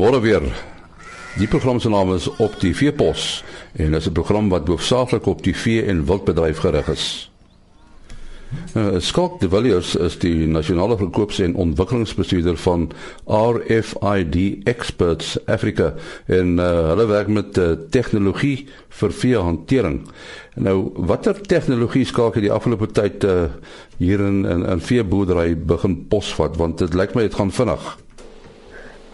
[0.00, 0.42] Goeiemôre weer.
[1.36, 3.44] Die program se naam is Op die Veepos
[3.76, 7.30] en dit is 'n program wat hoofsaaklik op vee en wildbedryf gerig is.
[8.74, 12.90] Uh, Scott De Villiers is die nasionale verkoops- en ontwikkelingsbestuurder van
[13.26, 15.94] RFID Experts Africa
[16.26, 20.08] en uh, hulle werk met uh, tegnologie vir veehantering.
[20.54, 23.42] Nou, watter tegnologie skaak jy die afgelope tyd uh,
[23.96, 27.98] hier in in, in veeboerdery begin posvat want dit lyk my dit gaan vinnig.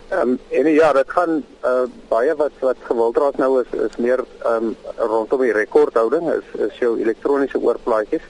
[0.09, 3.97] Ehm um, en ja, dit gaan uh, baie wat wat gewild raak nou is is
[3.97, 8.23] meer ehm um, rondom die rekordhouding is is jou elektroniese oorplaatjies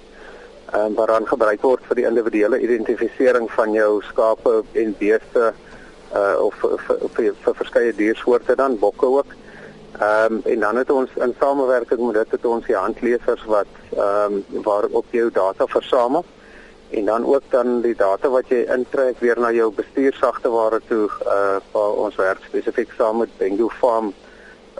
[0.72, 5.52] ehm um, waaraan gebruik word vir die individuele identifisering van jou skape en beeste
[6.14, 9.36] uh of vir vir verskeie diersoorte dan bokke ook.
[10.00, 13.76] Ehm um, en dan het ons in samewerking met dit het ons die handleesers wat
[13.92, 16.24] ehm um, waar op jou data versamel
[16.90, 21.58] en dan ook dan die data wat jy intrek weer na jou bestuursagteware toe uh
[21.72, 24.12] waar ons werk spesifiek saam met Bengu Farm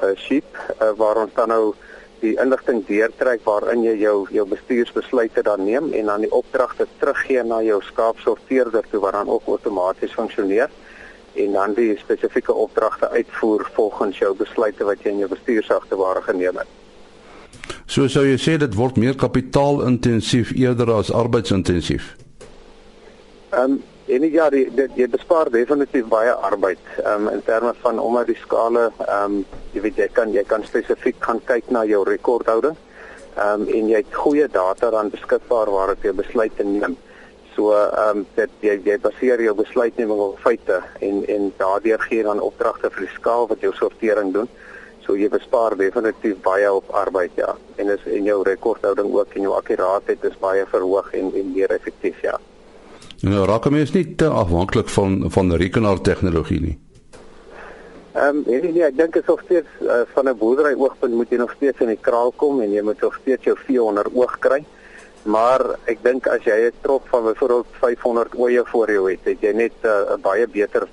[0.03, 1.75] uh sheep uh, waar ons dan nou
[2.21, 7.43] die inligting deurtrek waarin jy jou jou bestuursbesluite dan neem en dan die opdragte teruggee
[7.45, 10.71] na jou skaapsorteerder toe wat dan ook outomaties funksioneer
[11.37, 16.63] en dan die spesifieke opdragte uitvoer volgens jou besluite wat jy in jou bestuursagteware geneem
[16.63, 16.86] het.
[17.87, 22.17] So sou jy sê dit word meer kapitaalintensief eerder as arbeidsintensief.
[23.55, 27.73] Ehm um, en ja, die, die, jy bespaar definitief baie arbeid ehm um, in terme
[27.83, 29.39] van omdat die skale ehm um,
[29.75, 32.77] jy weet jy kan jy kan spesifiek gaan kyk na jou rekordhouding.
[33.37, 36.99] Ehm um, en jy het goeie data dan beskikbaar waarop jy besluite neem.
[37.55, 42.27] So ehm um, dit jy jy baseer jou besluitneming op feite en en daardeur gee
[42.27, 44.51] dan opdragte vir die skaal wat jou sortering doen.
[45.07, 47.55] So jy bespaar definitief baie op arbeid ja.
[47.77, 51.71] En is en jou rekordhouding ook en jou akkuraatheid is baie verhoog en en meer
[51.71, 52.39] effektief ja.
[53.23, 56.79] Nou raak mens nie te afhanklik van van rekenaar tegnologie nie.
[58.17, 61.31] Ehm um, nee nee, ek dink is nog steeds uh, van 'n boerdery oogpunt moet
[61.31, 64.07] jy nog steeds in die kraal kom en jy moet nog steeds jou vee onder
[64.15, 64.65] oog kry.
[65.23, 69.41] Maar ek dink as jy 'n trop van byvoorbeeld 500 oeye voor jou het, het
[69.41, 70.89] jy net eh, 'n uh, baie beter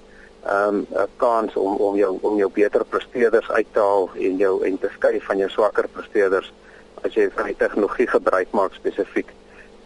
[0.45, 4.37] ehm um, 'n kans om om jou om jou beter presteerders uit te haal en
[4.37, 6.53] jou en te skei van jou swakker presteerders
[7.01, 9.31] as jy van die tegnologie gebruik maak spesifiek.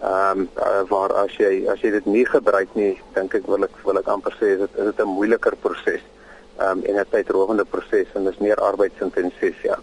[0.02, 3.64] Ehm um, uh, waar as jy as jy dit nie gebruik nie, dink ek wil
[3.64, 6.02] ek wil ek amper sê dit is dit 'n moeiliker proses.
[6.58, 9.78] Ehm um, en 'n tydrowende proses en dis meer arbeidsintensief ja.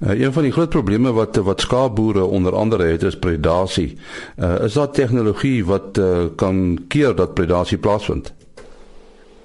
[0.00, 3.98] Uh, een van die groot probleme wat wat skaapboere onder andere het is predasie.
[4.36, 8.35] Uh, is daar tegnologie wat uh, kan keer dat predasie plaasvind?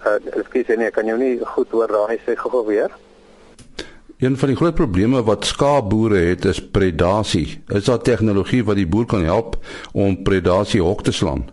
[0.05, 2.91] Uh, ekskuus nee, ek kan jou nie goed hoor raai sê gou weer.
[4.21, 7.63] Een van die groot probleme wat skaapboere het is predasie.
[7.67, 9.55] Is daar tegnologie wat die boer kan help
[9.97, 11.47] om predasie hok te slaan?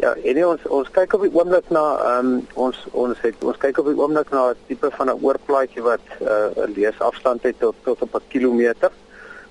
[0.00, 3.60] Ja, en ons ons kyk op die oomblik na ehm um, ons ons het ons
[3.60, 7.42] kyk op die oomblik na 'n tipe van 'n oorplaatjie wat uh, 'n uh, leesafstand
[7.42, 8.90] het tot tot op 'n kilometer.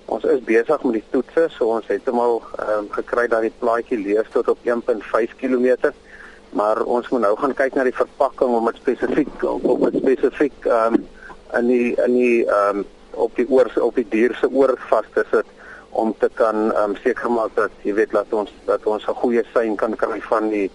[0.06, 3.42] Ons is besig met die toetse, so ons het hom al ehm um, gekry dat
[3.42, 5.94] die plaatjie lees tot op 1.5 km
[6.56, 10.68] maar ons moet nou gaan kyk na die verpakking om dit spesifiek op dit spesifiek
[10.70, 11.06] ehm um,
[11.60, 12.86] in die in die ehm um,
[13.26, 15.52] op die oor op die dier se oor vas te sit
[15.90, 19.20] om te kan ehm um, seker maak dat jy weet dat ons dat ons 'n
[19.24, 20.70] goeie sein kan kry van die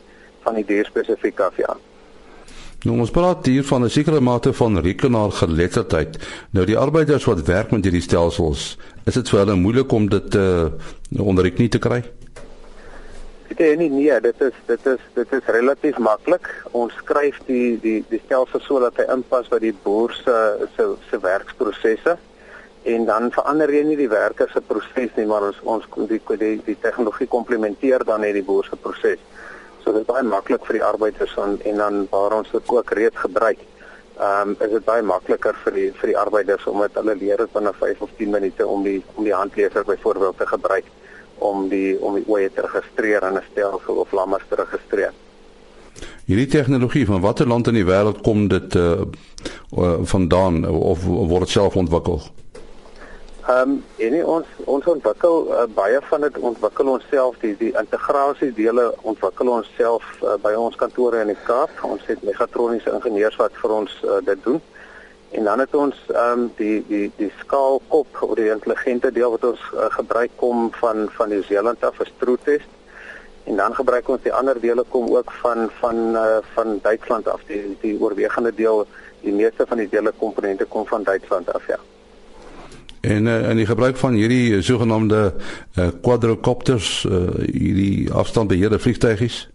[0.44, 1.76] van die dier spesifiek af ja.
[2.84, 6.16] Nou ons praat hier van 'n sekere mate van rekenaar geletterdheid.
[6.50, 10.34] Nou die arbeiders wat werk met hierdie stelsels, is dit vir hulle moeilik om dit
[10.34, 10.66] uh,
[11.18, 12.02] onder die knie te kry?
[13.58, 16.48] Nee, nee, nee, dit is dit is dit is relatief maklik.
[16.70, 20.36] Ons skryf die die die stelsel so dat hy inpas by die boer se
[20.76, 22.14] se se werksprosesse
[22.92, 26.52] en dan verander jy nie die werker se proses nie, maar ons ons die die
[26.68, 29.18] die tegnologie komplementeer dan net die boer se proses.
[29.82, 32.94] So dit is baie maklik vir die arbeiders en en dan waar ons dit ook
[33.00, 33.66] reeds gebruik.
[34.20, 37.44] Ehm um, is dit baie makliker vir die vir die arbeiders om dit hulle leer
[37.44, 40.96] dit binne 5 of 10 minute om die om die handleser byvoorbeeld te gebruik
[41.40, 45.12] om die om die oeye te registreer in 'n stelsel of lammers te registreer.
[46.24, 49.00] Hierdie tegnologie van watter land in die wêreld kom dit uh,
[49.76, 52.20] uh vandaan of word dit self ontwikkel?
[53.48, 57.72] Ehm um, en ons ons ontwikkel uh, baie van dit ontwikkel ons self die die
[57.80, 61.72] integrasie dele ontwikkel ons self uh, by ons kantore in die Kaap.
[61.82, 64.60] Ons het megatroniese ingenieurs wat vir ons uh, dit doen.
[65.30, 69.44] En dan het ons ehm um, die die die skaalkop of die intelligente deel wat
[69.44, 72.66] ons uh, gebruik kom van van Nieu-Seeland af as true test.
[73.44, 77.40] En dan gebruik ons die ander dele kom ook van van uh, van Duitsland af.
[77.46, 78.86] Die die oorwegende deel,
[79.20, 81.78] die meeste van die dele komponente kom van Duitsland af, ja.
[83.00, 85.34] En uh, en die gebruik van hierdie sogenaamde
[85.78, 87.20] uh, quadrocopters, uh,
[87.52, 89.48] hierdie afstandbeheerde vliegtuigies?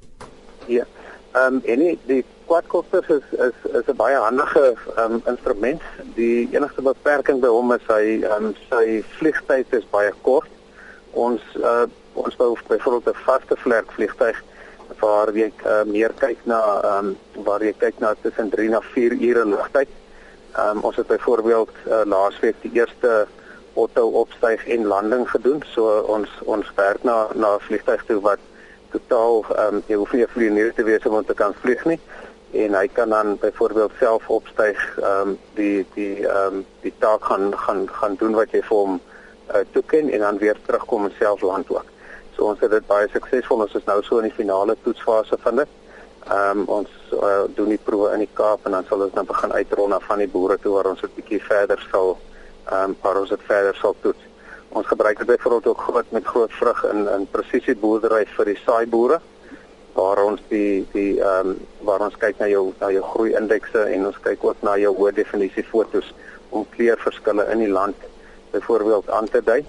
[0.66, 0.86] Ja.
[1.32, 5.82] Ehm um, en die, die quadcopters is is is 'n baie handige um, instrument.
[6.16, 10.50] Die enigste beperking by hom is hy um, sy vliegtyd is baie kort.
[11.12, 14.44] Ons uh, ons wou byvoorbeeld 'n vaste vlerk vliegtyg
[15.00, 16.62] waar jy uh, meer kyk na
[16.94, 19.90] um, waar jy kyk na tussen 3 na 4 ure lugtyd.
[20.58, 23.28] Um, ons het byvoorbeeld uh, laasweek die eerste
[23.76, 25.64] Otto opstyg en landing gedoen.
[25.74, 28.40] So ons ons werk na na 'n vliegtyg toe wat
[28.92, 32.00] totaal ehm um, jy hoef nie 'n vlieënier te wees om te kan vlieg nie
[32.64, 37.24] en hy kan dan byvoorbeeld self opstyg ehm um, die die ehm um, die taak
[37.24, 41.14] gaan gaan gaan doen wat jy vir hom uh, toeken en dan weer terugkom en
[41.20, 41.86] self land ook.
[42.36, 43.66] So ons het dit baie suksesvol.
[43.66, 45.76] Ons is nou so in die finale toetsfase van dit.
[46.28, 49.26] Ehm um, ons uh, doen die proewe in die Kaap en dan sal ons nou
[49.26, 52.18] begin uitrol na van die boere toe waar ons 'n bietjie verder sal
[52.72, 54.24] ehm um, waar ons dit verder sal toets.
[54.70, 58.86] Ons gebruik dit byvoorbeeld ook groot met groot vrug in in presisieboerdery vir die saai
[58.88, 59.22] boere
[59.96, 61.58] waar ons die die ehm um,
[61.88, 64.92] waar ons kyk na jou na jou groei indekse en ons kyk ook na jou
[64.98, 66.12] hoë definisie fotos
[66.50, 67.96] om kleurverskille in die land
[68.52, 69.64] byvoorbeeld aan te dui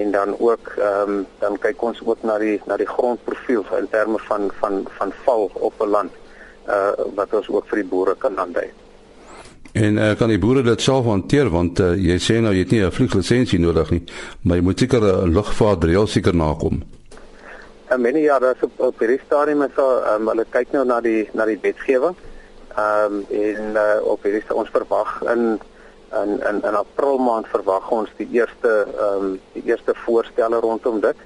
[0.00, 3.88] en dan ook ehm um, dan kyk ons ook na die na die grondprofiel in
[3.90, 6.12] terme van van van val op 'n land
[6.68, 8.70] uh wat ons ook vir die boere kan aandui.
[9.72, 12.70] En uh, kan die boere dit self hanteer want uh, jy sê nou jy het
[12.70, 14.02] nie 'n vlieglisensie nodig nie,
[14.42, 16.82] maar jy moet seker 'n lugvaartreël seker nakom.
[17.94, 20.80] En menne ja, daar is op, op hierdie stadium is al um, hulle kyk nou
[20.86, 22.16] na die na die wetgewing.
[22.74, 25.44] Ehm um, en uh, op hierdie ons verwag in
[26.22, 30.98] in in in April maand verwag ons die eerste ehm um, die eerste voorstelle rondom
[31.06, 31.22] dit.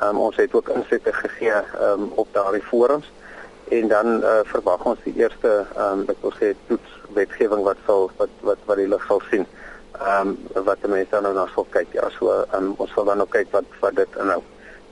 [0.00, 3.12] Ehm um, ons het ook insette gegee ehm um, op daardie forums
[3.68, 7.86] en dan uh, verwag ons die eerste ehm um, wat ons sê toets wetgewing wat
[7.86, 9.46] sal wat wat wat die lig sal sien.
[10.02, 11.94] Ehm um, wat mense nou na sal kyk.
[11.94, 14.42] Ja, so um, ons sal dan ook kyk wat wat dit inhou.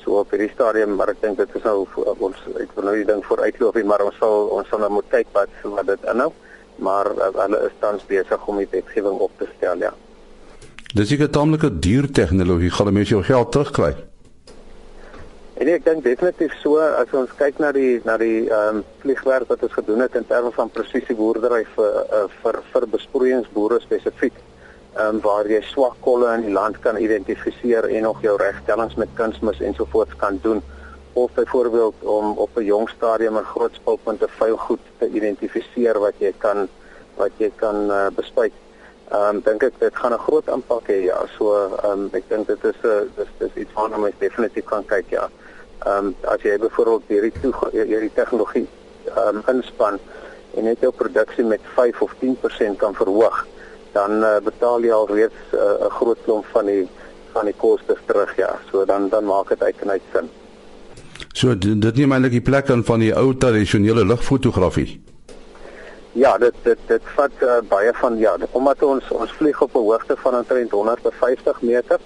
[0.07, 1.81] So op hierdie stadium, maar ek dink dit is nou
[2.15, 5.33] ons ek wil nou die ding vooruitloop, maar ons sal ons sal nou moet kyk
[5.35, 6.31] wat wat dit inhou.
[6.87, 9.91] Maar uh, hulle is tans besig om die wetgewing op te stel, ja.
[10.95, 13.97] Dis 'n taamlike duur tegnologie, gaan mense jou geld terugkry.
[15.59, 19.49] En ek dink definitief so as ons kyk na die na die ehm um, vliegwerk
[19.49, 24.39] wat ons gedoen het in terme van presisie boerdery vir uh, vir vir besproeiingsboere spesifiek.
[24.97, 29.11] Um, waar jy swak kolle in die land kan identifiseer en nog jou regstellings met
[29.15, 30.63] kunsmis ensovoorts kan doen
[31.13, 36.15] of byvoorbeeld om op 'n jong stadium 'n groot spulpunte vuil goed te identifiseer wat
[36.19, 36.69] jy kan
[37.17, 38.53] wat jy kan uh, bespuit.
[39.11, 41.19] Ehm um, dink ek dit gaan 'n groot impak hê ja.
[41.37, 41.45] So
[41.83, 45.11] ehm um, ek dink dit is 'n dis dis iets waarna mens definitief kan kyk
[45.11, 45.29] ja
[45.85, 47.33] ehm um, as jy byvoorbeeld hierdie
[47.73, 48.69] hierdie tegnologie
[49.05, 49.99] ehm um, inspan
[50.57, 53.47] en net jou produksie met 5 of 10% kan verhoog,
[53.97, 56.85] dan uh, betaal jy al reeds eh, 'n uh, groot klomp van die
[57.33, 58.51] van die kostes terug ja.
[58.71, 60.31] So dan dan maak dit uit sin.
[61.33, 65.01] So dit neem eintlik die plek aan van die ou tradisionele lugfotografie.
[66.13, 69.87] Ja, dit dit dit vat uh, baie van ja, omdat ons ons vlieg op 'n
[69.89, 72.01] hoogte van omtrent 150 meter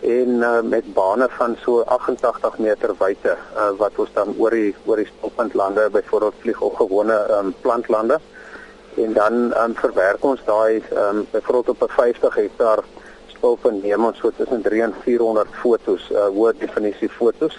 [0.00, 4.74] en uh, met bane van so 88 meter wyte uh, wat ons dan oor die
[4.86, 8.20] oor die stoppuntlande byvoorbeeld vlieg op gewone um, plantlande
[8.96, 12.84] en dan um, verwerk ons daai um, byvoorbeeld op 'n 50 hektaar
[13.26, 17.58] stoppunt neem ons so tussen 3 en 400 fotos uh, hoë definisie fotos.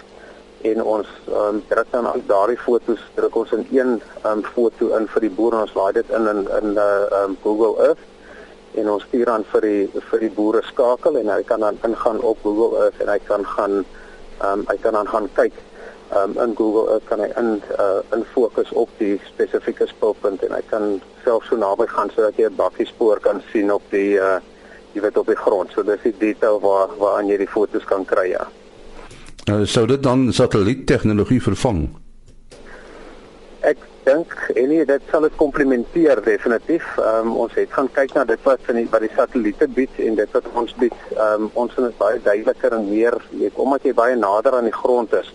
[0.62, 5.08] En ons um, druk dan al daardie fotos druk ons in een um, foto in
[5.08, 8.04] vir die boer en ons laai dit in in in uh, um, Google Earth.
[8.74, 12.20] En ons stuur dan vir die vir die boere skakel en hy kan dan ingaan
[12.20, 15.52] op Google Earth en hy kan gaan ehm um, hy kan dan gaan kyk.
[15.52, 15.71] ehm
[16.16, 20.54] um, in Google Earth kan hy in uh, in fokus op die spesifieke spulpunt en
[20.56, 24.40] hy kan self so naby gaan sodat jy 'n bakkiespoor kan sien op die uh
[24.92, 25.72] jy weet op die grond.
[25.72, 28.46] So dis die detail waar waaraan jy die fotos kan kry ja.
[29.50, 31.88] Uh, sou dit dan satelliettegnologie vervang?
[33.66, 36.84] Ek dink en nee, dit sal dit komplementeer definitief.
[36.98, 39.98] Ehm um, ons het gaan kyk na dit wat van die wat die satelliete bied
[39.98, 40.98] en dit wat ons bied.
[41.16, 44.68] Ehm um, ons vind dit baie duideliker en meer, jy omdat jy baie nader aan
[44.70, 45.32] die grond is,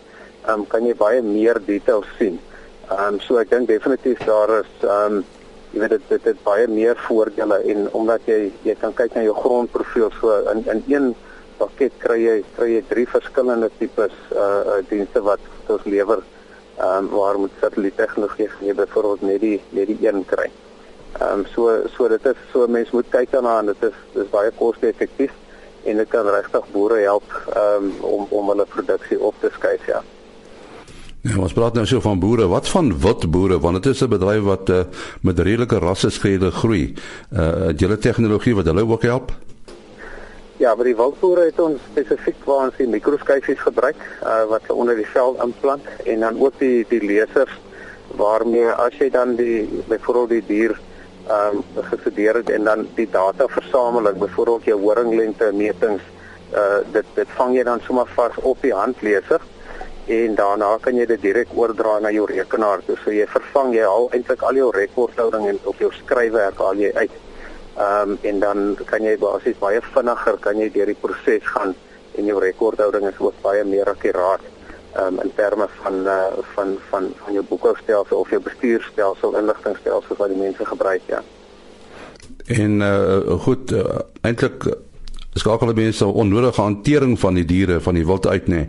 [0.54, 2.40] um, kan jy baie meer details sien.
[2.88, 5.26] Ehm um, so ek dink definitief daar is ehm um,
[5.74, 9.26] jy weet dit dit het baie meer voordele en omdat jy jy kan kyk na
[9.26, 11.10] jou grondprofiel so in in een
[11.60, 14.40] pakket kry jy kry jy drie verskillende tipes uh,
[14.76, 16.24] uh dienste wat ons lewer
[16.78, 20.50] ehm um, waar moet satelliettegnologie gee byvoorbeeld net die net die een kry.
[21.20, 24.30] Ehm um, so so dit is so mense moet kyk daarna en dit is dis
[24.30, 25.34] baie koste-effektief
[25.84, 30.04] en dit kan regtig boere help um, om om hulle produksie op te skuif ja.
[31.28, 32.46] Ja, ons praat nou so van boere.
[32.48, 34.84] Wat van wit boere want dit is 'n bedryf wat uh,
[35.22, 36.94] met redelike rasseskrede groei.
[37.34, 39.32] Uh julle tegnologie wat hulle ook help?
[40.58, 44.96] Ja, by die wildboere het ons spesifiek waar ons die mikroskyfies gebruik uh, wat onder
[44.96, 47.60] die vel implant en dan ook die die lasers
[48.16, 50.80] waarmee as jy dan die byvoorbeeld die dier
[51.28, 56.04] ehm um, gestudeer het en dan die data versameling, byvoorbeeld jou horinglengte metings,
[56.54, 59.42] uh dit dit vang jy dan sommer vas op die handleser
[60.08, 62.82] en daarna kan jy dit direk oordra na jou rekenaar.
[62.88, 66.80] Dus so jy vervang jy al eintlik al jou rekordhouding en op jou skryfwerk al
[66.80, 67.18] jy uit.
[67.78, 71.76] Ehm um, en dan kan jy basies baie vinniger kan jy deur die proses gaan
[72.18, 74.42] en jou rekordhouding is ook baie meer akkuraat
[74.98, 76.24] um, in terme van uh,
[76.56, 81.22] van van van jou boekhoudstelsel of jou bestuurstelsel inligtingstelsel wat die mense gebruik ja.
[82.48, 84.66] En uh, goed uh, eintlik
[85.38, 88.66] skakel mense onnodige hantering van die diere van die wild uit nê.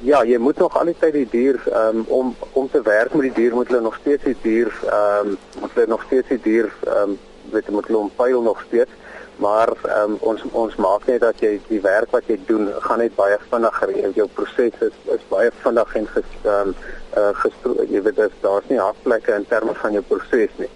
[0.00, 3.54] Ja, jy moet nog altyd die dier um, om om te werk met die dier
[3.54, 7.02] moet hulle nog steeds die dier ehm um, moet hulle nog steeds die dier ehm
[7.02, 7.18] um,
[7.50, 8.90] weet moet hulle ompyl nog steeds
[9.38, 13.14] maar um, ons ons maak net dat jy die werk wat jy doen gaan net
[13.18, 16.72] baie vinniger jou proses is is baie vinnig en ges um,
[17.18, 20.70] uh, jy weet daar's nie afplekke in terme van jou proses nie.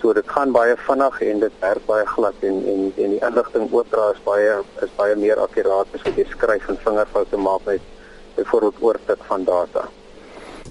[0.00, 3.70] So dit gaan baie vinnig en dit werk baie glad en en en die inligting
[3.72, 7.94] oordra is baie is baie meer akkuraat as wat jy skryf en vingerfoute maak met
[8.38, 9.88] byvoorbeeld oortik van data.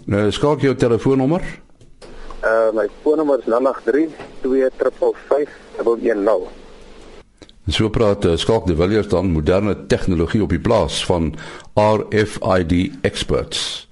[0.05, 1.43] Nou skakel jou telefoonnommer.
[2.43, 5.49] Uh my foonnommer is 083 255
[5.83, 6.47] 110.
[7.67, 11.33] En so praat uh, Skalk de Villiers dan moderne tegnologie op die plaas van
[11.73, 13.87] RFID experts.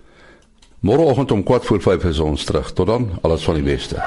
[0.79, 2.71] Môreoggend om 4:45 is ons terug.
[2.73, 3.99] Tot dan, alles van die beste.